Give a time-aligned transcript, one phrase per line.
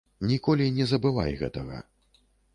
[0.29, 1.77] Ніколі не забывай гэтага.